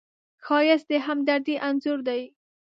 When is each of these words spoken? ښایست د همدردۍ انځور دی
ښایست 0.45 0.87
د 0.89 0.91
همدردۍ 1.07 1.55
انځور 1.67 1.99
دی 2.07 2.21